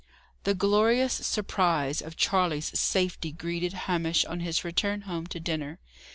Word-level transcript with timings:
The 0.45 0.55
glorious 0.55 1.13
surprise 1.13 2.01
of 2.01 2.17
Charley's 2.17 2.71
safety 2.79 3.31
greeted 3.31 3.73
Hamish 3.73 4.25
on 4.25 4.39
his 4.39 4.63
return 4.63 5.01
home 5.01 5.27
to 5.27 5.39
dinner. 5.39 5.77